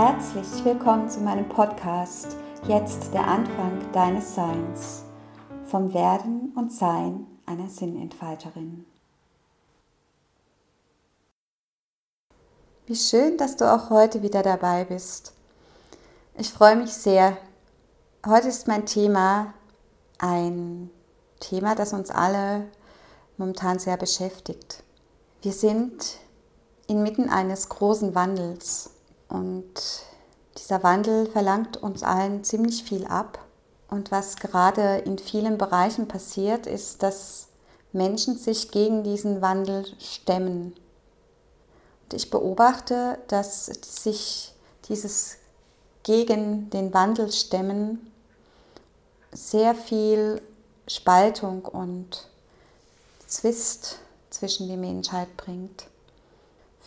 Herzlich 0.00 0.64
willkommen 0.64 1.10
zu 1.10 1.18
meinem 1.18 1.48
Podcast 1.48 2.36
Jetzt 2.68 3.12
der 3.12 3.26
Anfang 3.26 3.90
deines 3.92 4.32
Seins 4.32 5.02
vom 5.64 5.92
Werden 5.92 6.52
und 6.54 6.72
Sein 6.72 7.26
einer 7.46 7.68
Sinnentfalterin. 7.68 8.86
Wie 12.86 12.94
schön, 12.94 13.38
dass 13.38 13.56
du 13.56 13.64
auch 13.64 13.90
heute 13.90 14.22
wieder 14.22 14.44
dabei 14.44 14.84
bist. 14.84 15.32
Ich 16.36 16.52
freue 16.52 16.76
mich 16.76 16.92
sehr. 16.92 17.36
Heute 18.24 18.46
ist 18.46 18.68
mein 18.68 18.86
Thema 18.86 19.52
ein 20.18 20.90
Thema, 21.40 21.74
das 21.74 21.92
uns 21.92 22.12
alle 22.12 22.68
momentan 23.36 23.80
sehr 23.80 23.96
beschäftigt. 23.96 24.84
Wir 25.42 25.52
sind 25.52 26.20
inmitten 26.86 27.28
eines 27.28 27.68
großen 27.68 28.14
Wandels 28.14 28.92
und 29.28 29.74
dieser 30.56 30.82
Wandel 30.82 31.30
verlangt 31.30 31.76
uns 31.76 32.02
allen 32.02 32.44
ziemlich 32.44 32.84
viel 32.84 33.06
ab. 33.06 33.38
Und 33.90 34.10
was 34.10 34.36
gerade 34.36 34.98
in 34.98 35.18
vielen 35.18 35.56
Bereichen 35.56 36.08
passiert, 36.08 36.66
ist, 36.66 37.02
dass 37.02 37.48
Menschen 37.92 38.36
sich 38.36 38.70
gegen 38.70 39.02
diesen 39.02 39.40
Wandel 39.40 39.86
stemmen 39.98 40.74
und 42.08 42.14
ich 42.14 42.30
beobachte, 42.30 43.18
dass 43.28 43.66
sich 43.66 44.54
dieses 44.88 45.36
gegen 46.04 46.70
den 46.70 46.94
Wandel 46.94 47.30
stemmen 47.30 48.10
sehr 49.30 49.74
viel 49.74 50.40
Spaltung 50.86 51.66
und 51.66 52.26
Zwist 53.26 53.98
zwischen 54.30 54.68
die 54.68 54.78
Menschheit 54.78 55.36
bringt. 55.36 55.84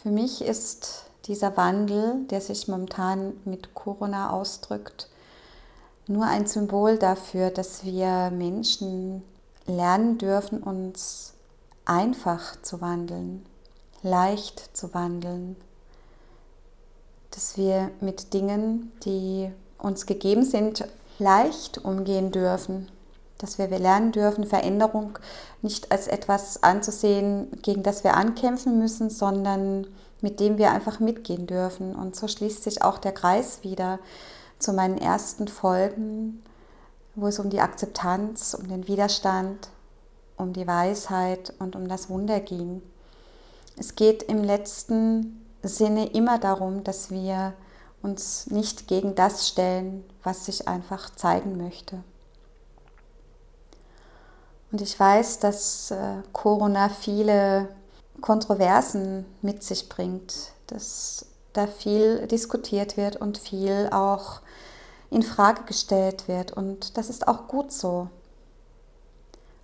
Für 0.01 0.09
mich 0.09 0.41
ist 0.41 1.03
dieser 1.25 1.55
Wandel, 1.57 2.25
der 2.29 2.41
sich 2.41 2.67
momentan 2.67 3.33
mit 3.45 3.73
Corona 3.73 4.31
ausdrückt, 4.31 5.09
nur 6.07 6.25
ein 6.25 6.47
Symbol 6.47 6.97
dafür, 6.97 7.51
dass 7.51 7.85
wir 7.85 8.31
Menschen 8.31 9.23
lernen 9.65 10.17
dürfen, 10.17 10.61
uns 10.63 11.33
einfach 11.85 12.61
zu 12.61 12.81
wandeln 12.81 13.45
leicht 14.03 14.75
zu 14.75 14.93
wandeln, 14.93 15.55
dass 17.31 17.57
wir 17.57 17.91
mit 18.01 18.33
Dingen, 18.33 18.91
die 19.05 19.51
uns 19.77 20.05
gegeben 20.05 20.43
sind, 20.43 20.87
leicht 21.19 21.77
umgehen 21.77 22.31
dürfen, 22.31 22.89
dass 23.37 23.57
wir 23.57 23.67
lernen 23.67 24.11
dürfen, 24.11 24.45
Veränderung 24.45 25.17
nicht 25.61 25.91
als 25.91 26.07
etwas 26.07 26.61
anzusehen, 26.63 27.47
gegen 27.61 27.83
das 27.83 28.03
wir 28.03 28.15
ankämpfen 28.15 28.79
müssen, 28.79 29.09
sondern 29.09 29.87
mit 30.21 30.39
dem 30.39 30.57
wir 30.57 30.71
einfach 30.71 30.99
mitgehen 30.99 31.47
dürfen. 31.47 31.95
Und 31.95 32.15
so 32.15 32.27
schließt 32.27 32.63
sich 32.63 32.83
auch 32.83 32.97
der 32.97 33.11
Kreis 33.11 33.63
wieder 33.63 33.99
zu 34.59 34.73
meinen 34.73 34.97
ersten 34.97 35.47
Folgen, 35.47 36.43
wo 37.15 37.27
es 37.27 37.39
um 37.39 37.49
die 37.49 37.59
Akzeptanz, 37.59 38.53
um 38.53 38.67
den 38.67 38.87
Widerstand, 38.87 39.69
um 40.37 40.53
die 40.53 40.67
Weisheit 40.67 41.53
und 41.59 41.75
um 41.75 41.87
das 41.87 42.09
Wunder 42.09 42.39
ging. 42.39 42.81
Es 43.77 43.95
geht 43.95 44.23
im 44.23 44.43
letzten 44.43 45.45
Sinne 45.63 46.07
immer 46.07 46.39
darum, 46.39 46.83
dass 46.83 47.11
wir 47.11 47.53
uns 48.01 48.47
nicht 48.47 48.87
gegen 48.87 49.15
das 49.15 49.47
stellen, 49.47 50.03
was 50.23 50.45
sich 50.45 50.67
einfach 50.67 51.13
zeigen 51.15 51.57
möchte. 51.57 52.03
Und 54.71 54.81
ich 54.81 54.99
weiß, 54.99 55.39
dass 55.39 55.91
äh, 55.91 56.21
Corona 56.31 56.89
viele 56.89 57.67
Kontroversen 58.19 59.25
mit 59.41 59.63
sich 59.63 59.89
bringt, 59.89 60.51
dass 60.67 61.25
da 61.53 61.67
viel 61.67 62.27
diskutiert 62.27 62.97
wird 62.97 63.15
und 63.17 63.37
viel 63.37 63.89
auch 63.91 64.41
in 65.09 65.23
Frage 65.23 65.63
gestellt 65.63 66.27
wird. 66.27 66.51
Und 66.51 66.97
das 66.97 67.09
ist 67.09 67.27
auch 67.27 67.47
gut 67.47 67.71
so. 67.71 68.09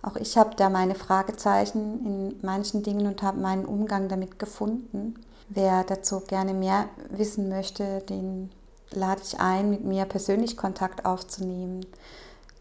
Auch 0.02 0.16
ich 0.16 0.38
habe 0.38 0.54
da 0.56 0.70
meine 0.70 0.94
Fragezeichen 0.94 2.06
in 2.06 2.40
manchen 2.42 2.82
Dingen 2.82 3.06
und 3.06 3.22
habe 3.22 3.40
meinen 3.40 3.64
Umgang 3.64 4.08
damit 4.08 4.38
gefunden. 4.38 5.14
Wer 5.48 5.82
dazu 5.84 6.20
gerne 6.20 6.54
mehr 6.54 6.88
wissen 7.10 7.48
möchte, 7.48 8.00
den 8.02 8.50
lade 8.90 9.22
ich 9.24 9.40
ein, 9.40 9.70
mit 9.70 9.84
mir 9.84 10.04
persönlich 10.04 10.56
Kontakt 10.56 11.04
aufzunehmen. 11.04 11.84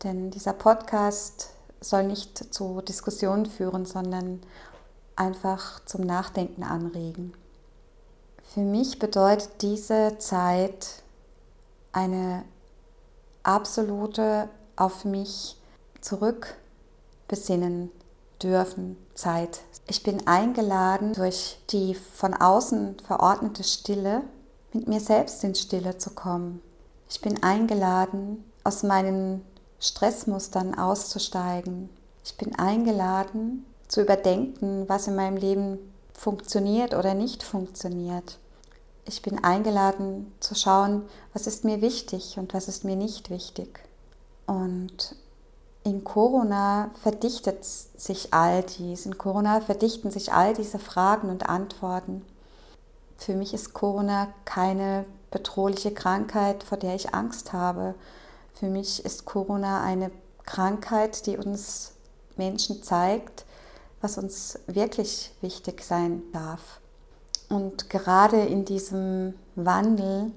Denn 0.03 0.31
dieser 0.31 0.53
Podcast 0.53 1.49
soll 1.79 2.03
nicht 2.03 2.53
zu 2.53 2.81
Diskussionen 2.81 3.45
führen, 3.45 3.85
sondern 3.85 4.41
einfach 5.17 5.83
zum 5.85 6.01
Nachdenken 6.01 6.63
anregen. 6.63 7.33
Für 8.43 8.61
mich 8.61 8.99
bedeutet 8.99 9.61
diese 9.61 10.17
Zeit 10.19 11.03
eine 11.91 12.45
absolute 13.43 14.49
auf 14.75 15.05
mich 15.05 15.57
zurück 16.01 16.55
besinnen 17.27 17.91
dürfen 18.41 18.97
Zeit. 19.15 19.61
Ich 19.87 20.03
bin 20.03 20.27
eingeladen, 20.27 21.13
durch 21.13 21.59
die 21.71 21.95
von 21.95 22.33
außen 22.33 22.97
verordnete 23.05 23.63
Stille 23.63 24.21
mit 24.73 24.87
mir 24.87 24.99
selbst 24.99 25.43
in 25.43 25.55
Stille 25.55 25.97
zu 25.97 26.11
kommen. 26.11 26.61
Ich 27.09 27.21
bin 27.21 27.41
eingeladen, 27.41 28.43
aus 28.63 28.83
meinen 28.83 29.43
Stressmustern 29.79 30.77
auszusteigen. 30.77 31.89
Ich 32.23 32.35
bin 32.37 32.57
eingeladen, 32.59 33.65
zu 33.87 34.01
überdenken, 34.01 34.87
was 34.87 35.07
in 35.07 35.15
meinem 35.15 35.37
Leben 35.37 35.79
funktioniert 36.13 36.93
oder 36.93 37.13
nicht 37.13 37.43
funktioniert. 37.43 38.39
Ich 39.05 39.21
bin 39.21 39.43
eingeladen 39.43 40.33
zu 40.39 40.55
schauen, 40.55 41.03
was 41.33 41.47
ist 41.47 41.63
mir 41.63 41.81
wichtig 41.81 42.37
und 42.37 42.53
was 42.53 42.67
ist 42.67 42.83
mir 42.83 42.95
nicht 42.95 43.29
wichtig. 43.29 43.79
Und 44.45 45.15
in 45.83 46.03
Corona 46.03 46.91
verdichtet 47.01 47.63
sich 47.63 48.33
all 48.33 48.63
dies. 48.63 49.05
In 49.05 49.17
Corona 49.17 49.61
verdichten 49.61 50.11
sich 50.11 50.33
all 50.33 50.53
diese 50.53 50.79
Fragen 50.79 51.29
und 51.29 51.47
Antworten. 51.47 52.25
Für 53.17 53.33
mich 53.33 53.53
ist 53.53 53.73
Corona 53.73 54.27
keine 54.43 55.05
bedrohliche 55.31 55.93
Krankheit, 55.93 56.63
vor 56.63 56.77
der 56.77 56.95
ich 56.95 57.13
Angst 57.13 57.53
habe. 57.53 57.95
Für 58.53 58.67
mich 58.67 59.05
ist 59.05 59.23
Corona 59.23 59.81
eine 59.81 60.11
Krankheit, 60.45 61.25
die 61.25 61.37
uns 61.37 61.93
Menschen 62.35 62.83
zeigt, 62.83 63.45
was 64.01 64.17
uns 64.17 64.59
wirklich 64.67 65.31
wichtig 65.41 65.83
sein 65.83 66.21
darf. 66.31 66.79
Und 67.49 67.89
gerade 67.89 68.41
in 68.41 68.65
diesem 68.65 69.33
Wandel, 69.55 70.31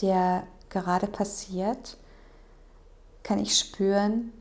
der 0.00 0.46
gerade 0.68 1.06
passiert, 1.06 1.96
kann 3.22 3.38
ich 3.38 3.58
spüren, 3.58 4.32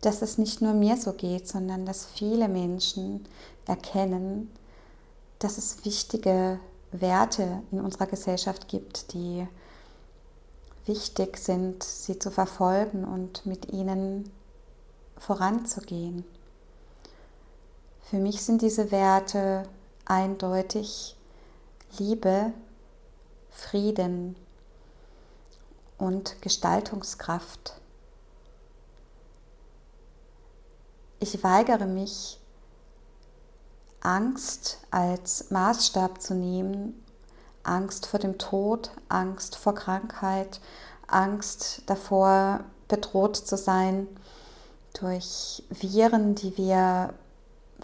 dass 0.00 0.22
es 0.22 0.38
nicht 0.38 0.60
nur 0.60 0.74
mir 0.74 0.96
so 0.96 1.12
geht, 1.12 1.48
sondern 1.48 1.86
dass 1.86 2.06
viele 2.06 2.48
Menschen 2.48 3.24
erkennen, 3.66 4.50
dass 5.38 5.58
es 5.58 5.84
wichtige 5.84 6.58
Werte 6.90 7.62
in 7.70 7.80
unserer 7.80 8.06
Gesellschaft 8.06 8.68
gibt, 8.68 9.12
die 9.14 9.46
wichtig 10.86 11.38
sind, 11.38 11.82
sie 11.82 12.18
zu 12.18 12.30
verfolgen 12.30 13.04
und 13.04 13.46
mit 13.46 13.72
ihnen 13.72 14.30
voranzugehen. 15.18 16.24
Für 18.12 18.18
mich 18.18 18.42
sind 18.42 18.60
diese 18.60 18.90
Werte 18.90 19.62
eindeutig 20.04 21.16
Liebe, 21.96 22.52
Frieden, 23.48 24.36
und 25.96 26.42
Gestaltungskraft. 26.42 27.80
Ich 31.20 31.42
weigere 31.42 31.86
mich, 31.86 32.38
Angst 34.02 34.80
als 34.90 35.50
Maßstab 35.50 36.20
zu 36.20 36.34
nehmen, 36.34 37.02
Angst 37.62 38.04
vor 38.04 38.20
dem 38.20 38.36
Tod, 38.36 38.90
Angst 39.08 39.56
vor 39.56 39.74
Krankheit, 39.74 40.60
Angst 41.06 41.84
davor, 41.86 42.60
bedroht 42.88 43.38
zu 43.38 43.56
sein 43.56 44.06
durch 44.92 45.62
Viren, 45.70 46.34
die 46.34 46.58
wir 46.58 47.14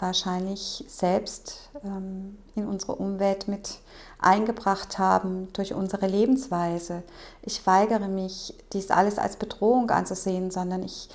wahrscheinlich 0.00 0.85
selbst 0.89 1.71
ähm, 1.85 2.39
in 2.55 2.67
unsere 2.67 2.95
Umwelt 2.95 3.49
mit 3.49 3.79
eingebracht 4.19 4.99
haben 4.99 5.53
durch 5.53 5.75
unsere 5.75 6.06
Lebensweise. 6.06 7.03
Ich 7.43 7.67
weigere 7.67 8.09
mich, 8.09 8.55
dies 8.73 8.91
alles 8.91 9.19
als 9.19 9.37
Bedrohung 9.37 9.91
anzusehen, 9.91 10.50
sondern 10.50 10.83
ich 10.83 11.09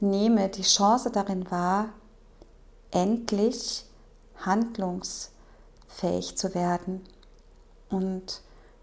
nehme 0.00 0.48
die 0.48 0.62
Chance 0.62 1.10
darin 1.10 1.50
wahr, 1.50 1.90
endlich 2.90 3.84
handlungsfähig 4.38 6.36
zu 6.36 6.54
werden 6.54 7.02
und 7.88 8.42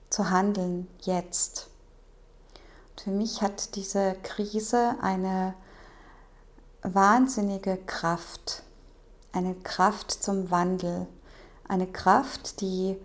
zu 0.09 0.30
handeln 0.30 0.88
jetzt. 1.01 1.69
Und 2.92 3.01
für 3.01 3.12
mich 3.12 3.42
hat 3.42 3.75
diese 3.75 4.15
Krise 4.24 4.95
eine 5.01 5.54
wahnsinnige 6.81 7.77
Kraft, 7.77 8.63
eine 9.38 9.54
Kraft 9.54 10.12
zum 10.12 10.50
Wandel, 10.50 11.06
eine 11.68 11.86
Kraft, 11.86 12.60
die 12.60 12.98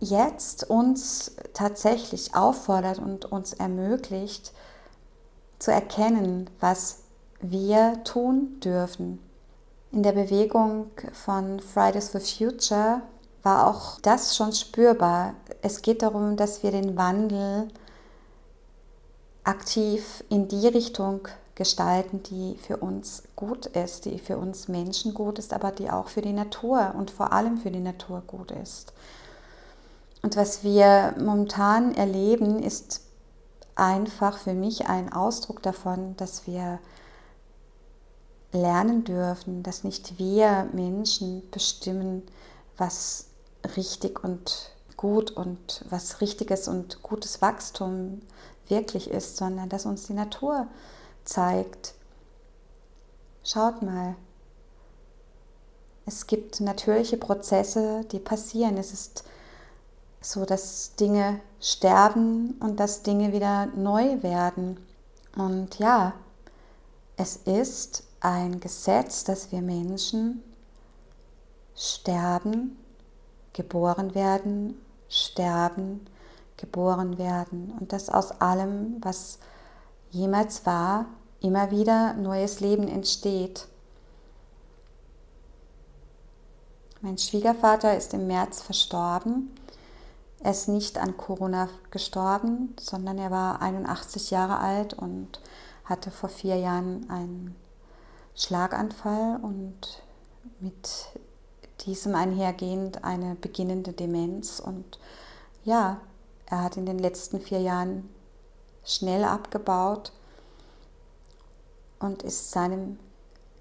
jetzt 0.00 0.68
uns 0.68 1.36
tatsächlich 1.52 2.34
auffordert 2.34 2.98
und 2.98 3.24
uns 3.24 3.52
ermöglicht, 3.52 4.52
zu 5.60 5.70
erkennen, 5.70 6.50
was 6.58 7.04
wir 7.40 8.02
tun 8.02 8.58
dürfen. 8.60 9.20
In 9.92 10.02
der 10.02 10.12
Bewegung 10.12 10.90
von 11.12 11.60
Fridays 11.60 12.08
for 12.08 12.20
Future 12.20 13.02
war 13.44 13.68
auch 13.68 14.00
das 14.00 14.36
schon 14.36 14.52
spürbar. 14.52 15.34
Es 15.62 15.82
geht 15.82 16.02
darum, 16.02 16.36
dass 16.36 16.64
wir 16.64 16.72
den 16.72 16.96
Wandel 16.96 17.68
aktiv 19.44 20.24
in 20.30 20.48
die 20.48 20.66
Richtung 20.66 21.28
gestalten, 21.54 22.22
die 22.24 22.56
für 22.56 22.78
uns 22.78 23.22
gut 23.36 23.66
ist, 23.66 24.06
die 24.06 24.18
für 24.18 24.38
uns 24.38 24.68
Menschen 24.68 25.14
gut 25.14 25.38
ist, 25.38 25.52
aber 25.52 25.70
die 25.70 25.90
auch 25.90 26.08
für 26.08 26.22
die 26.22 26.32
Natur 26.32 26.94
und 26.96 27.10
vor 27.10 27.32
allem 27.32 27.58
für 27.58 27.70
die 27.70 27.80
Natur 27.80 28.22
gut 28.26 28.50
ist. 28.50 28.92
Und 30.22 30.36
was 30.36 30.64
wir 30.64 31.14
momentan 31.18 31.94
erleben, 31.94 32.62
ist 32.62 33.02
einfach 33.76 34.38
für 34.38 34.54
mich 34.54 34.86
ein 34.88 35.12
Ausdruck 35.12 35.62
davon, 35.62 36.16
dass 36.16 36.46
wir 36.46 36.78
lernen 38.52 39.04
dürfen, 39.04 39.62
dass 39.62 39.84
nicht 39.84 40.18
wir 40.18 40.68
Menschen 40.72 41.42
bestimmen, 41.50 42.22
was 42.76 43.26
richtig 43.76 44.22
und 44.24 44.70
gut 44.96 45.30
und 45.30 45.84
was 45.90 46.20
richtiges 46.20 46.68
und 46.68 47.02
gutes 47.02 47.42
Wachstum 47.42 48.22
wirklich 48.68 49.10
ist, 49.10 49.36
sondern 49.36 49.68
dass 49.68 49.86
uns 49.86 50.06
die 50.06 50.14
Natur 50.14 50.68
zeigt, 51.24 51.94
schaut 53.42 53.82
mal, 53.82 54.16
es 56.06 56.26
gibt 56.26 56.60
natürliche 56.60 57.16
Prozesse, 57.16 58.04
die 58.12 58.18
passieren. 58.18 58.76
Es 58.76 58.92
ist 58.92 59.24
so, 60.20 60.44
dass 60.44 60.94
Dinge 60.96 61.40
sterben 61.60 62.58
und 62.60 62.78
dass 62.78 63.02
Dinge 63.02 63.32
wieder 63.32 63.66
neu 63.66 64.22
werden. 64.22 64.78
Und 65.36 65.78
ja, 65.78 66.12
es 67.16 67.36
ist 67.36 68.04
ein 68.20 68.60
Gesetz, 68.60 69.24
dass 69.24 69.50
wir 69.52 69.62
Menschen 69.62 70.42
sterben, 71.74 72.76
geboren 73.52 74.14
werden, 74.14 74.80
sterben, 75.08 76.06
geboren 76.56 77.18
werden 77.18 77.72
und 77.78 77.92
dass 77.92 78.08
aus 78.08 78.30
allem, 78.40 78.96
was 79.00 79.38
jemals 80.14 80.64
war, 80.64 81.06
immer 81.40 81.70
wieder 81.70 82.14
neues 82.14 82.60
Leben 82.60 82.88
entsteht. 82.88 83.66
Mein 87.02 87.18
Schwiegervater 87.18 87.96
ist 87.96 88.14
im 88.14 88.26
März 88.26 88.62
verstorben. 88.62 89.54
Er 90.40 90.52
ist 90.52 90.68
nicht 90.68 90.98
an 90.98 91.16
Corona 91.16 91.68
gestorben, 91.90 92.74
sondern 92.78 93.18
er 93.18 93.30
war 93.30 93.60
81 93.60 94.30
Jahre 94.30 94.58
alt 94.58 94.94
und 94.94 95.40
hatte 95.84 96.10
vor 96.10 96.28
vier 96.28 96.56
Jahren 96.56 97.10
einen 97.10 97.56
Schlaganfall 98.34 99.38
und 99.42 100.02
mit 100.60 101.08
diesem 101.80 102.14
einhergehend 102.14 103.04
eine 103.04 103.34
beginnende 103.34 103.92
Demenz. 103.92 104.60
Und 104.60 104.98
ja, 105.64 106.00
er 106.46 106.62
hat 106.62 106.76
in 106.76 106.86
den 106.86 106.98
letzten 106.98 107.40
vier 107.40 107.60
Jahren 107.60 108.08
schnell 108.84 109.24
abgebaut 109.24 110.12
und 111.98 112.22
ist 112.22 112.50
seinem 112.50 112.98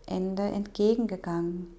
Ende 0.06 0.44
entgegengegangen. 0.44 1.76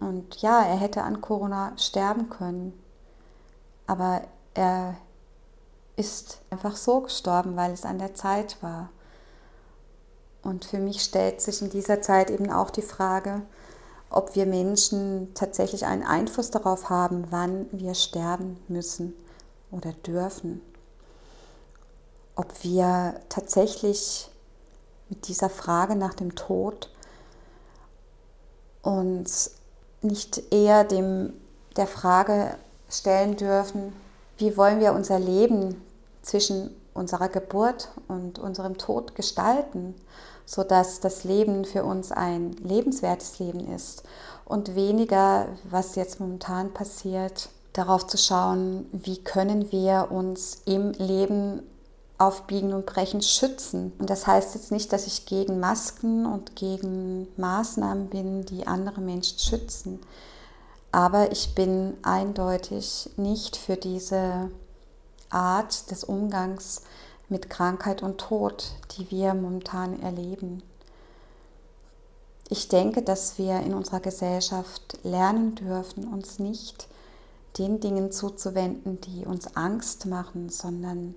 Und 0.00 0.42
ja, 0.42 0.62
er 0.62 0.76
hätte 0.76 1.02
an 1.02 1.22
Corona 1.22 1.72
sterben 1.78 2.28
können, 2.28 2.78
aber 3.86 4.22
er 4.52 4.96
ist 5.96 6.42
einfach 6.50 6.76
so 6.76 7.00
gestorben, 7.00 7.56
weil 7.56 7.72
es 7.72 7.84
an 7.86 7.98
der 7.98 8.14
Zeit 8.14 8.62
war. 8.62 8.90
Und 10.42 10.66
für 10.66 10.78
mich 10.78 11.02
stellt 11.02 11.40
sich 11.40 11.62
in 11.62 11.70
dieser 11.70 12.02
Zeit 12.02 12.30
eben 12.30 12.52
auch 12.52 12.70
die 12.70 12.82
Frage, 12.82 13.40
ob 14.10 14.34
wir 14.34 14.44
Menschen 14.44 15.32
tatsächlich 15.34 15.86
einen 15.86 16.04
Einfluss 16.04 16.50
darauf 16.50 16.90
haben, 16.90 17.26
wann 17.30 17.66
wir 17.72 17.94
sterben 17.94 18.58
müssen 18.68 19.14
oder 19.70 19.92
dürfen 19.92 20.60
ob 22.36 22.62
wir 22.62 23.14
tatsächlich 23.28 24.30
mit 25.08 25.28
dieser 25.28 25.50
Frage 25.50 25.96
nach 25.96 26.14
dem 26.14 26.34
Tod 26.34 26.90
uns 28.82 29.52
nicht 30.02 30.52
eher 30.52 30.84
dem, 30.84 31.32
der 31.76 31.86
Frage 31.86 32.56
stellen 32.88 33.36
dürfen, 33.36 33.92
wie 34.38 34.56
wollen 34.56 34.80
wir 34.80 34.92
unser 34.92 35.18
Leben 35.18 35.82
zwischen 36.22 36.70
unserer 36.94 37.28
Geburt 37.28 37.90
und 38.08 38.38
unserem 38.38 38.78
Tod 38.78 39.14
gestalten, 39.14 39.94
sodass 40.44 41.00
das 41.00 41.24
Leben 41.24 41.64
für 41.64 41.84
uns 41.84 42.12
ein 42.12 42.52
lebenswertes 42.52 43.38
Leben 43.38 43.72
ist 43.72 44.04
und 44.44 44.74
weniger, 44.74 45.46
was 45.64 45.96
jetzt 45.96 46.20
momentan 46.20 46.72
passiert, 46.72 47.48
darauf 47.72 48.06
zu 48.06 48.16
schauen, 48.16 48.88
wie 48.92 49.18
können 49.18 49.70
wir 49.72 50.08
uns 50.10 50.62
im 50.64 50.92
Leben 50.92 51.62
auf 52.18 52.46
Biegen 52.46 52.72
und 52.72 52.86
Brechen 52.86 53.22
schützen. 53.22 53.92
Und 53.98 54.08
das 54.08 54.26
heißt 54.26 54.54
jetzt 54.54 54.72
nicht, 54.72 54.92
dass 54.92 55.06
ich 55.06 55.26
gegen 55.26 55.60
Masken 55.60 56.24
und 56.24 56.56
gegen 56.56 57.28
Maßnahmen 57.36 58.08
bin, 58.08 58.46
die 58.46 58.66
andere 58.66 59.00
Menschen 59.00 59.38
schützen. 59.38 60.00
Aber 60.92 61.30
ich 61.30 61.54
bin 61.54 61.94
eindeutig 62.02 63.10
nicht 63.16 63.56
für 63.56 63.76
diese 63.76 64.50
Art 65.28 65.90
des 65.90 66.04
Umgangs 66.04 66.82
mit 67.28 67.50
Krankheit 67.50 68.02
und 68.02 68.18
Tod, 68.18 68.72
die 68.96 69.10
wir 69.10 69.34
momentan 69.34 70.00
erleben. 70.00 70.62
Ich 72.48 72.68
denke, 72.68 73.02
dass 73.02 73.38
wir 73.38 73.60
in 73.60 73.74
unserer 73.74 74.00
Gesellschaft 74.00 74.98
lernen 75.02 75.56
dürfen, 75.56 76.06
uns 76.06 76.38
nicht 76.38 76.86
den 77.58 77.80
Dingen 77.80 78.12
zuzuwenden, 78.12 79.00
die 79.00 79.26
uns 79.26 79.56
Angst 79.56 80.06
machen, 80.06 80.48
sondern 80.48 81.16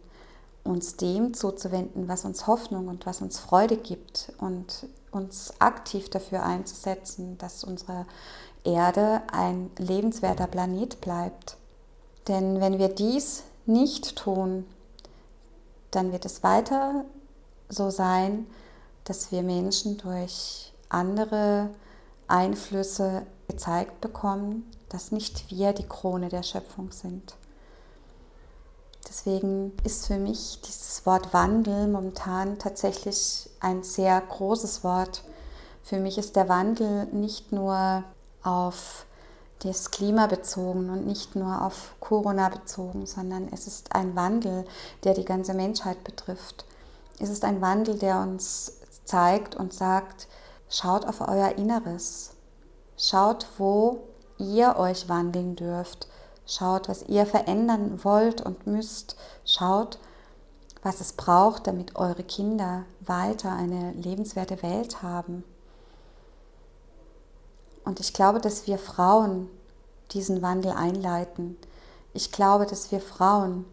uns 0.69 0.95
dem 0.95 1.33
zuzuwenden, 1.33 2.07
was 2.07 2.25
uns 2.25 2.47
Hoffnung 2.47 2.87
und 2.87 3.05
was 3.05 3.21
uns 3.21 3.39
Freude 3.39 3.77
gibt 3.77 4.31
und 4.39 4.87
uns 5.11 5.53
aktiv 5.59 6.09
dafür 6.09 6.43
einzusetzen, 6.43 7.37
dass 7.39 7.63
unsere 7.63 8.05
Erde 8.63 9.21
ein 9.31 9.71
lebenswerter 9.77 10.47
Planet 10.47 11.01
bleibt. 11.01 11.57
Denn 12.27 12.61
wenn 12.61 12.77
wir 12.77 12.89
dies 12.89 13.43
nicht 13.65 14.15
tun, 14.15 14.65
dann 15.91 16.11
wird 16.11 16.25
es 16.25 16.43
weiter 16.43 17.05
so 17.69 17.89
sein, 17.89 18.45
dass 19.05 19.31
wir 19.31 19.41
Menschen 19.41 19.97
durch 19.97 20.71
andere 20.89 21.69
Einflüsse 22.27 23.23
gezeigt 23.47 24.01
bekommen, 24.01 24.69
dass 24.89 25.11
nicht 25.11 25.49
wir 25.49 25.73
die 25.73 25.87
Krone 25.87 26.29
der 26.29 26.43
Schöpfung 26.43 26.91
sind. 26.91 27.35
Deswegen 29.07 29.73
ist 29.83 30.07
für 30.07 30.17
mich 30.17 30.59
dieses 30.61 31.05
Wort 31.05 31.33
Wandel 31.33 31.87
momentan 31.87 32.59
tatsächlich 32.59 33.49
ein 33.59 33.83
sehr 33.83 34.19
großes 34.21 34.83
Wort. 34.83 35.23
Für 35.83 35.99
mich 35.99 36.17
ist 36.17 36.35
der 36.35 36.49
Wandel 36.49 37.05
nicht 37.05 37.51
nur 37.51 38.03
auf 38.43 39.05
das 39.59 39.91
Klima 39.91 40.27
bezogen 40.27 40.89
und 40.89 41.05
nicht 41.05 41.35
nur 41.35 41.61
auf 41.61 41.95
Corona 41.99 42.49
bezogen, 42.49 43.05
sondern 43.05 43.49
es 43.51 43.67
ist 43.67 43.93
ein 43.93 44.15
Wandel, 44.15 44.65
der 45.03 45.13
die 45.13 45.25
ganze 45.25 45.53
Menschheit 45.53 46.03
betrifft. 46.03 46.65
Es 47.19 47.29
ist 47.29 47.43
ein 47.43 47.61
Wandel, 47.61 47.97
der 47.97 48.19
uns 48.21 48.73
zeigt 49.03 49.55
und 49.55 49.73
sagt, 49.73 50.27
schaut 50.69 51.05
auf 51.05 51.21
euer 51.21 51.57
Inneres. 51.57 52.31
Schaut, 52.97 53.47
wo 53.57 53.99
ihr 54.37 54.75
euch 54.77 55.09
wandeln 55.09 55.55
dürft. 55.55 56.07
Schaut, 56.49 56.89
was 56.89 57.03
ihr 57.03 57.27
verändern 57.27 58.03
wollt 58.03 58.41
und 58.41 58.65
müsst. 58.65 59.15
Schaut, 59.45 59.99
was 60.81 60.99
es 60.99 61.13
braucht, 61.13 61.67
damit 61.67 61.95
eure 61.95 62.23
Kinder 62.23 62.85
weiter 63.01 63.51
eine 63.51 63.91
lebenswerte 63.91 64.63
Welt 64.63 65.03
haben. 65.03 65.43
Und 67.85 67.99
ich 67.99 68.13
glaube, 68.13 68.39
dass 68.39 68.65
wir 68.65 68.79
Frauen 68.79 69.47
diesen 70.11 70.41
Wandel 70.41 70.71
einleiten. 70.71 71.55
Ich 72.13 72.31
glaube, 72.31 72.65
dass 72.65 72.91
wir 72.91 72.99
Frauen 72.99 73.65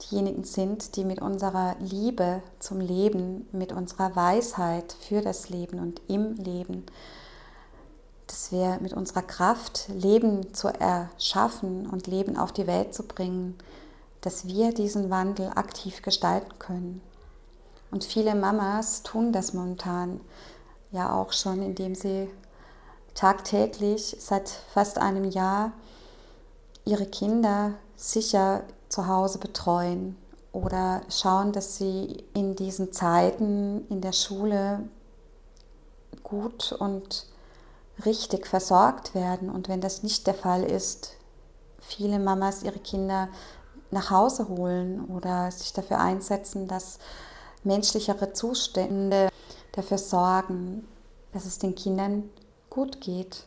diejenigen 0.00 0.44
sind, 0.44 0.94
die 0.94 1.04
mit 1.04 1.20
unserer 1.20 1.74
Liebe 1.80 2.42
zum 2.60 2.80
Leben, 2.80 3.48
mit 3.50 3.72
unserer 3.72 4.14
Weisheit 4.14 4.94
für 5.00 5.20
das 5.20 5.48
Leben 5.48 5.80
und 5.80 6.00
im 6.06 6.36
Leben 6.36 6.86
dass 8.30 8.52
wir 8.52 8.78
mit 8.80 8.92
unserer 8.92 9.22
Kraft 9.22 9.88
Leben 9.88 10.54
zu 10.54 10.68
erschaffen 10.68 11.88
und 11.90 12.06
Leben 12.06 12.36
auf 12.36 12.52
die 12.52 12.68
Welt 12.68 12.94
zu 12.94 13.02
bringen, 13.02 13.58
dass 14.20 14.46
wir 14.46 14.72
diesen 14.72 15.10
Wandel 15.10 15.50
aktiv 15.56 16.00
gestalten 16.02 16.56
können. 16.60 17.02
Und 17.90 18.04
viele 18.04 18.36
Mamas 18.36 19.02
tun 19.02 19.32
das 19.32 19.52
momentan 19.52 20.20
ja 20.92 21.12
auch 21.12 21.32
schon, 21.32 21.60
indem 21.60 21.96
sie 21.96 22.30
tagtäglich 23.14 24.16
seit 24.20 24.48
fast 24.48 24.98
einem 24.98 25.24
Jahr 25.24 25.72
ihre 26.84 27.06
Kinder 27.06 27.72
sicher 27.96 28.62
zu 28.88 29.08
Hause 29.08 29.38
betreuen 29.38 30.16
oder 30.52 31.00
schauen, 31.08 31.50
dass 31.50 31.78
sie 31.78 32.24
in 32.32 32.54
diesen 32.54 32.92
Zeiten 32.92 33.88
in 33.88 34.00
der 34.00 34.12
Schule 34.12 34.88
gut 36.22 36.70
und 36.70 37.26
richtig 38.04 38.46
versorgt 38.46 39.14
werden. 39.14 39.50
Und 39.50 39.68
wenn 39.68 39.80
das 39.80 40.02
nicht 40.02 40.26
der 40.26 40.34
Fall 40.34 40.62
ist, 40.62 41.16
viele 41.80 42.18
Mamas 42.18 42.62
ihre 42.62 42.78
Kinder 42.78 43.28
nach 43.90 44.10
Hause 44.10 44.48
holen 44.48 45.04
oder 45.06 45.50
sich 45.50 45.72
dafür 45.72 45.98
einsetzen, 45.98 46.68
dass 46.68 46.98
menschlichere 47.64 48.32
Zustände 48.32 49.28
dafür 49.72 49.98
sorgen, 49.98 50.86
dass 51.32 51.44
es 51.44 51.58
den 51.58 51.74
Kindern 51.74 52.30
gut 52.70 53.00
geht 53.00 53.46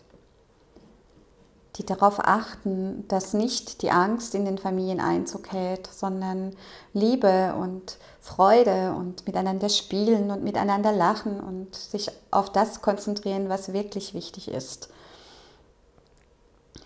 die 1.75 1.85
darauf 1.85 2.19
achten, 2.19 3.07
dass 3.07 3.33
nicht 3.33 3.81
die 3.81 3.89
Angst 3.89 4.35
in 4.35 4.45
den 4.45 4.59
Familien 4.59 4.99
Einzug 4.99 5.51
hält, 5.51 5.87
sondern 5.91 6.55
Liebe 6.93 7.55
und 7.55 7.97
Freude 8.21 8.93
und 8.93 9.25
miteinander 9.25 9.69
spielen 9.69 10.29
und 10.29 10.43
miteinander 10.43 10.91
lachen 10.91 11.39
und 11.39 11.75
sich 11.75 12.11
auf 12.29 12.51
das 12.51 12.81
konzentrieren, 12.81 13.49
was 13.49 13.73
wirklich 13.73 14.13
wichtig 14.13 14.49
ist. 14.49 14.89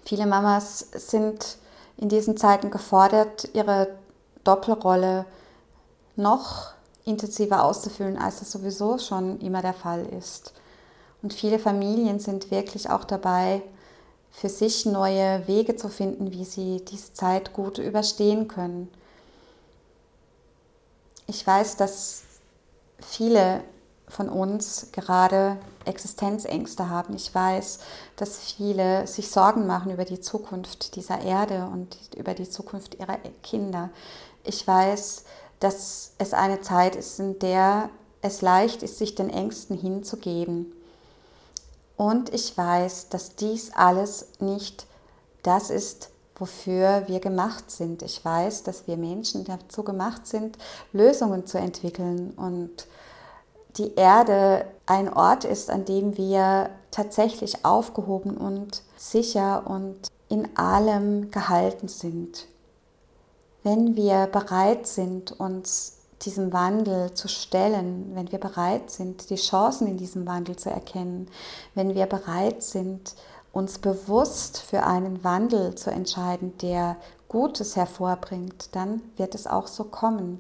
Viele 0.06 0.26
Mamas 0.26 0.88
sind 0.94 1.58
in 1.98 2.08
diesen 2.08 2.38
Zeiten 2.38 2.72
gefordert, 2.72 3.50
ihre 3.54 3.90
Doppelrolle 4.46 5.26
noch 6.16 6.72
intensiver 7.04 7.64
auszufüllen, 7.64 8.18
als 8.18 8.42
es 8.42 8.52
sowieso 8.52 8.98
schon 9.00 9.40
immer 9.42 9.62
der 9.62 9.74
Fall 9.74 10.06
ist. 10.06 10.54
Und 11.22 11.34
viele 11.34 11.60
Familien 11.60 12.20
sind 12.20 12.52
wirklich 12.52 12.90
auch 12.90 13.04
dabei, 13.04 13.62
für 14.40 14.50
sich 14.50 14.86
neue 14.86 15.48
Wege 15.48 15.76
zu 15.76 15.90
finden, 15.90 16.32
wie 16.32 16.46
sie 16.46 16.86
diese 16.86 17.12
Zeit 17.14 17.54
gut 17.54 17.80
überstehen 17.80 18.48
können. 18.48 18.88
Ich 21.26 21.46
weiß, 21.46 21.76
dass 21.78 22.22
viele 23.00 23.64
von 24.08 24.30
uns 24.30 24.90
gerade 24.92 25.58
Existenzängste 25.86 26.88
haben. 26.88 27.16
Ich 27.16 27.34
weiß, 27.34 27.80
dass 28.16 28.38
viele 28.38 29.08
sich 29.08 29.32
Sorgen 29.32 29.66
machen 29.66 29.92
über 29.92 30.06
die 30.06 30.22
Zukunft 30.22 30.96
dieser 30.96 31.20
Erde 31.22 31.68
und 31.74 31.98
über 32.16 32.36
die 32.36 32.48
Zukunft 32.48 32.94
ihrer 33.00 33.18
Kinder. 33.42 33.90
Ich 34.44 34.68
weiß, 34.68 35.24
dass 35.60 36.12
es 36.20 36.34
eine 36.34 36.62
Zeit 36.62 36.96
ist, 36.96 37.20
in 37.20 37.40
der 37.40 37.90
es 38.22 38.42
leicht 38.42 38.84
ist, 38.84 39.00
sich 39.00 39.16
den 39.16 39.32
Ängsten 39.32 39.76
hinzugeben. 39.76 40.72
Und 41.98 42.34
ich 42.34 42.56
weiß, 42.56 43.10
dass 43.10 43.36
dies 43.36 43.74
alles 43.74 44.28
nicht 44.40 44.86
das 45.42 45.72
ist, 45.72 46.12
wofür 46.36 47.04
wir 47.08 47.20
gemacht 47.20 47.72
sind. 47.72 48.04
Ich 48.04 48.24
weiß, 48.24 48.64
dass 48.64 48.88
wir 48.88 48.98
Menschen 48.98 49.44
dazu 49.44 49.84
gemacht 49.84 50.28
sind, 50.28 50.58
Lösungen 50.94 51.48
zu 51.48 51.58
entwickeln 51.58 52.32
und 52.38 52.88
die 53.78 53.96
Erde 53.96 54.66
ein 54.86 55.12
Ort 55.12 55.44
ist, 55.44 55.70
an 55.70 55.86
dem 55.86 56.18
wir 56.18 56.70
tatsächlich 56.92 57.66
aufgehoben 57.66 58.38
und 58.38 58.84
sicher 58.96 59.66
und 59.68 60.08
in 60.30 60.58
allem 60.58 61.32
gehalten 61.32 61.88
sind. 61.88 62.48
Wenn 63.64 63.96
wir 63.96 64.28
bereit 64.28 64.88
sind, 64.88 65.32
uns 65.40 65.97
diesem 66.22 66.52
Wandel 66.52 67.14
zu 67.14 67.28
stellen, 67.28 68.12
wenn 68.16 68.32
wir 68.32 68.40
bereit 68.40 68.90
sind, 68.90 69.30
die 69.30 69.36
Chancen 69.36 69.88
in 69.88 69.98
diesem 69.98 70.26
Wandel 70.26 70.56
zu 70.56 70.70
erkennen, 70.70 71.28
wenn 71.76 71.96
wir 71.96 72.06
bereit 72.06 72.64
sind, 72.64 73.16
uns 73.52 73.80
bewusst 73.80 74.60
für 74.60 74.84
einen 74.84 75.24
Wandel 75.24 75.76
zu 75.76 75.90
entscheiden, 75.92 76.58
der 76.60 76.98
Gutes 77.28 77.76
hervorbringt, 77.76 78.70
dann 78.74 79.02
wird 79.18 79.36
es 79.36 79.48
auch 79.48 79.68
so 79.68 79.84
kommen. 79.84 80.40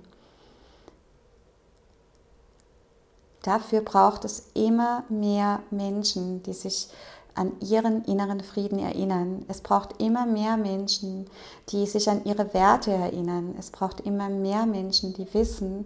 Dafür 3.43 3.81
braucht 3.81 4.25
es 4.25 4.47
immer 4.55 5.03
mehr 5.09 5.61
Menschen, 5.71 6.43
die 6.43 6.53
sich 6.53 6.89
an 7.37 7.53
ihren 7.61 8.03
inneren 8.05 8.41
Frieden 8.41 8.79
erinnern. 8.79 9.45
Es 9.47 9.61
braucht 9.61 10.01
immer 10.01 10.25
mehr 10.25 10.57
Menschen, 10.57 11.29
die 11.69 11.85
sich 11.85 12.09
an 12.09 12.25
ihre 12.25 12.53
Werte 12.53 12.91
erinnern. 12.91 13.55
Es 13.57 13.69
braucht 13.69 14.01
immer 14.01 14.29
mehr 14.29 14.65
Menschen, 14.65 15.13
die 15.13 15.33
wissen, 15.33 15.85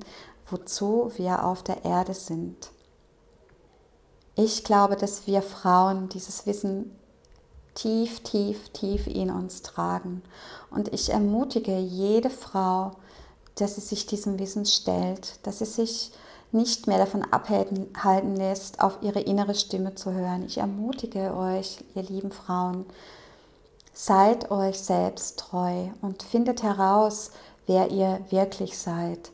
wozu 0.50 1.12
wir 1.18 1.46
auf 1.46 1.64
der 1.64 1.86
Erde 1.86 2.14
sind. 2.14 2.72
Ich 4.36 4.64
glaube, 4.64 4.96
dass 4.96 5.28
wir 5.28 5.42
Frauen 5.42 6.10
dieses 6.10 6.46
Wissen 6.46 6.96
tief, 7.76 8.22
tief, 8.22 8.70
tief 8.70 9.08
in 9.08 9.30
uns 9.30 9.62
tragen. 9.62 10.22
Und 10.70 10.94
ich 10.94 11.10
ermutige 11.10 11.78
jede 11.78 12.30
Frau, 12.30 12.92
dass 13.56 13.76
sie 13.76 13.82
sich 13.82 14.06
diesem 14.06 14.40
Wissen 14.40 14.66
stellt, 14.66 15.40
dass 15.44 15.60
sie 15.60 15.66
sich 15.66 16.12
nicht 16.52 16.88
mehr 16.88 16.98
davon 16.98 17.24
abhalten 17.32 18.36
lässt, 18.36 18.82
auf 18.82 19.00
ihre 19.02 19.22
innere 19.22 19.56
Stimme 19.56 19.96
zu 19.96 20.12
hören. 20.12 20.46
Ich 20.46 20.58
ermutige 20.58 21.36
euch, 21.36 21.84
ihr 21.96 22.04
lieben 22.04 22.32
Frauen, 22.32 22.86
seid 23.94 24.52
euch 24.52 24.80
selbst 24.80 25.40
treu 25.40 25.88
und 26.02 26.24
findet 26.24 26.64
heraus, 26.64 27.32
wer 27.68 27.90
ihr 27.92 28.20
wirklich 28.30 28.78
seid. 28.78 29.32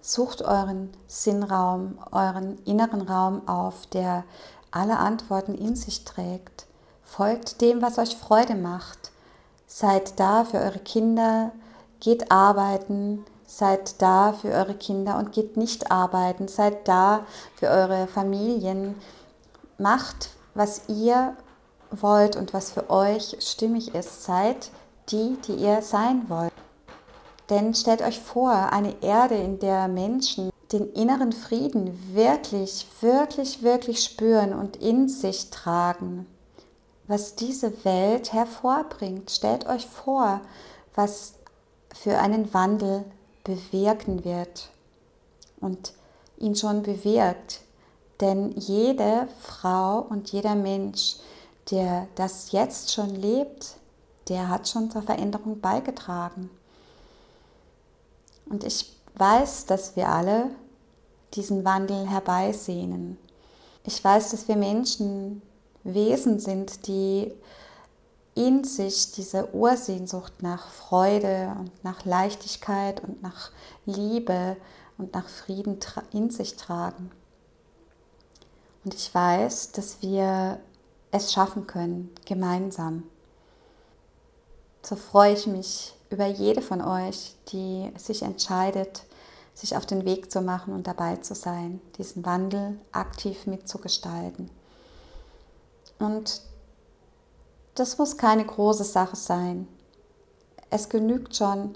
Sucht 0.00 0.42
euren 0.42 0.90
Sinnraum, 1.06 1.98
euren 2.10 2.58
inneren 2.64 3.02
Raum 3.02 3.46
auf, 3.46 3.86
der 3.86 4.24
alle 4.70 4.98
Antworten 4.98 5.54
in 5.54 5.76
sich 5.76 6.04
trägt. 6.04 6.66
Folgt 7.04 7.60
dem, 7.60 7.82
was 7.82 7.98
euch 7.98 8.16
Freude 8.16 8.54
macht. 8.54 9.10
Seid 9.66 10.18
da 10.18 10.44
für 10.44 10.58
eure 10.58 10.78
Kinder, 10.78 11.52
geht 12.00 12.32
arbeiten, 12.32 13.24
Seid 13.50 14.00
da 14.00 14.32
für 14.32 14.52
eure 14.52 14.74
Kinder 14.74 15.18
und 15.18 15.32
geht 15.32 15.56
nicht 15.56 15.90
arbeiten. 15.90 16.46
Seid 16.46 16.86
da 16.86 17.26
für 17.56 17.66
eure 17.66 18.06
Familien. 18.06 18.94
Macht, 19.76 20.30
was 20.54 20.82
ihr 20.88 21.36
wollt 21.90 22.36
und 22.36 22.54
was 22.54 22.70
für 22.70 22.88
euch 22.90 23.36
stimmig 23.40 23.92
ist. 23.92 24.22
Seid 24.22 24.70
die, 25.08 25.36
die 25.48 25.54
ihr 25.54 25.82
sein 25.82 26.26
wollt. 26.28 26.52
Denn 27.50 27.74
stellt 27.74 28.02
euch 28.02 28.20
vor, 28.20 28.52
eine 28.72 28.94
Erde, 29.02 29.34
in 29.34 29.58
der 29.58 29.88
Menschen 29.88 30.50
den 30.70 30.88
inneren 30.92 31.32
Frieden 31.32 32.14
wirklich, 32.14 32.86
wirklich, 33.00 33.64
wirklich 33.64 34.04
spüren 34.04 34.52
und 34.52 34.76
in 34.76 35.08
sich 35.08 35.50
tragen. 35.50 36.28
Was 37.08 37.34
diese 37.34 37.84
Welt 37.84 38.32
hervorbringt. 38.32 39.28
Stellt 39.32 39.66
euch 39.66 39.88
vor, 39.88 40.40
was 40.94 41.34
für 41.92 42.18
einen 42.18 42.54
Wandel 42.54 43.04
bewirken 43.44 44.24
wird 44.24 44.70
und 45.60 45.92
ihn 46.38 46.56
schon 46.56 46.82
bewirkt. 46.82 47.60
Denn 48.20 48.52
jede 48.56 49.28
Frau 49.40 50.00
und 50.00 50.30
jeder 50.32 50.54
Mensch, 50.54 51.16
der 51.70 52.06
das 52.14 52.52
jetzt 52.52 52.92
schon 52.92 53.14
lebt, 53.14 53.76
der 54.28 54.48
hat 54.48 54.68
schon 54.68 54.90
zur 54.90 55.02
Veränderung 55.02 55.60
beigetragen. 55.60 56.50
Und 58.46 58.64
ich 58.64 58.92
weiß, 59.16 59.66
dass 59.66 59.96
wir 59.96 60.08
alle 60.08 60.50
diesen 61.34 61.64
Wandel 61.64 62.08
herbeisehnen. 62.08 63.16
Ich 63.84 64.02
weiß, 64.02 64.30
dass 64.30 64.48
wir 64.48 64.56
Menschen 64.56 65.42
Wesen 65.82 66.40
sind, 66.40 66.86
die 66.86 67.32
in 68.34 68.64
sich 68.64 69.12
diese 69.12 69.54
Ursehnsucht 69.54 70.42
nach 70.42 70.68
Freude 70.70 71.54
und 71.58 71.84
nach 71.84 72.04
Leichtigkeit 72.04 73.02
und 73.02 73.22
nach 73.22 73.50
Liebe 73.86 74.56
und 74.98 75.14
nach 75.14 75.28
Frieden 75.28 75.78
in 76.12 76.30
sich 76.30 76.56
tragen. 76.56 77.10
Und 78.84 78.94
ich 78.94 79.14
weiß, 79.14 79.72
dass 79.72 80.00
wir 80.00 80.60
es 81.10 81.32
schaffen 81.32 81.66
können, 81.66 82.10
gemeinsam. 82.24 83.02
So 84.82 84.96
freue 84.96 85.34
ich 85.34 85.46
mich 85.46 85.94
über 86.08 86.26
jede 86.26 86.62
von 86.62 86.80
euch, 86.80 87.34
die 87.48 87.92
sich 87.96 88.22
entscheidet, 88.22 89.04
sich 89.54 89.76
auf 89.76 89.84
den 89.84 90.04
Weg 90.04 90.30
zu 90.30 90.40
machen 90.40 90.72
und 90.72 90.86
dabei 90.86 91.16
zu 91.16 91.34
sein, 91.34 91.80
diesen 91.98 92.24
Wandel 92.24 92.80
aktiv 92.92 93.46
mitzugestalten. 93.46 94.50
Und 95.98 96.40
das 97.80 97.96
muss 97.96 98.18
keine 98.18 98.44
große 98.44 98.84
Sache 98.84 99.16
sein. 99.16 99.66
Es 100.68 100.90
genügt 100.90 101.34
schon, 101.34 101.74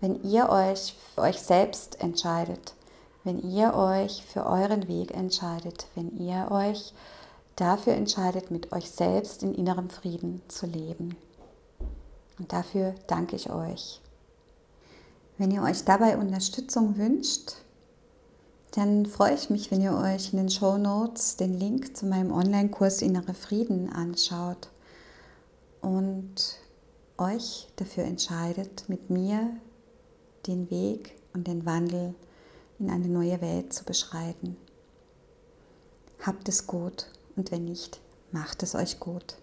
wenn 0.00 0.22
ihr 0.22 0.48
euch 0.48 0.96
für 1.14 1.20
euch 1.20 1.38
selbst 1.42 2.00
entscheidet, 2.00 2.74
wenn 3.24 3.38
ihr 3.38 3.74
euch 3.74 4.24
für 4.24 4.46
euren 4.46 4.88
Weg 4.88 5.12
entscheidet, 5.12 5.86
wenn 5.94 6.16
ihr 6.16 6.48
euch 6.50 6.94
dafür 7.56 7.92
entscheidet, 7.92 8.50
mit 8.50 8.72
euch 8.72 8.90
selbst 8.90 9.42
in 9.42 9.54
innerem 9.54 9.90
Frieden 9.90 10.40
zu 10.48 10.64
leben. 10.64 11.14
Und 12.38 12.50
dafür 12.54 12.94
danke 13.06 13.36
ich 13.36 13.50
euch. 13.50 14.00
Wenn 15.36 15.50
ihr 15.50 15.62
euch 15.62 15.84
dabei 15.84 16.16
Unterstützung 16.16 16.96
wünscht, 16.96 17.52
dann 18.70 19.04
freue 19.04 19.34
ich 19.34 19.50
mich, 19.50 19.70
wenn 19.70 19.82
ihr 19.82 19.94
euch 19.94 20.32
in 20.32 20.38
den 20.38 20.50
Show 20.50 20.78
Notes 20.78 21.36
den 21.36 21.58
Link 21.58 21.96
zu 21.98 22.06
meinem 22.06 22.32
Online-Kurs 22.32 23.02
Innere 23.02 23.34
Frieden 23.34 23.92
anschaut. 23.92 24.68
Und 25.80 26.58
euch 27.16 27.68
dafür 27.76 28.04
entscheidet, 28.04 28.88
mit 28.88 29.10
mir 29.10 29.56
den 30.46 30.70
Weg 30.70 31.16
und 31.34 31.46
den 31.46 31.66
Wandel 31.66 32.14
in 32.78 32.90
eine 32.90 33.08
neue 33.08 33.40
Welt 33.40 33.72
zu 33.72 33.84
beschreiten. 33.84 34.56
Habt 36.20 36.48
es 36.48 36.66
gut 36.66 37.10
und 37.36 37.50
wenn 37.50 37.64
nicht, 37.64 38.00
macht 38.32 38.62
es 38.62 38.74
euch 38.74 38.98
gut. 38.98 39.36